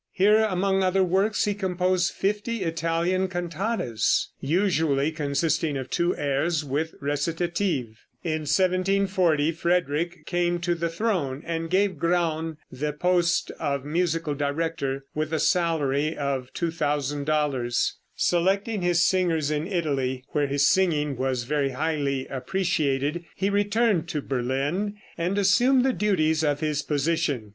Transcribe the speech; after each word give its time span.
Here, 0.13 0.45
among 0.49 0.81
other 0.81 1.03
works, 1.03 1.45
he 1.45 1.53
composed 1.53 2.13
fifty 2.13 2.63
Italian 2.63 3.27
cantatas, 3.27 4.29
usually 4.39 5.11
consisting 5.11 5.77
of 5.77 5.91
two 5.91 6.15
airs 6.17 6.65
with 6.65 6.95
recitative. 6.99 7.99
In 8.23 8.47
1740 8.49 9.51
Frederick 9.51 10.25
came 10.25 10.57
to 10.61 10.73
the 10.73 10.89
throne, 10.89 11.43
and 11.45 11.69
gave 11.69 11.99
Graun 11.99 12.57
the 12.71 12.93
post 12.93 13.51
of 13.59 13.85
musical 13.85 14.33
director, 14.33 15.05
with 15.13 15.31
a 15.31 15.37
salary 15.39 16.17
of 16.17 16.51
$2,000. 16.55 17.83
Selecting 18.15 18.81
his 18.81 19.03
singers 19.05 19.51
in 19.51 19.67
Italy, 19.67 20.23
where 20.29 20.47
his 20.47 20.65
singing 20.67 21.15
was 21.15 21.43
very 21.43 21.69
highly 21.73 22.25
appreciated, 22.25 23.25
he 23.35 23.51
returned 23.51 24.07
to 24.07 24.23
Berlin 24.23 24.95
and 25.15 25.37
assumed 25.37 25.85
the 25.85 25.93
duties 25.93 26.43
of 26.43 26.59
his 26.59 26.81
position. 26.81 27.49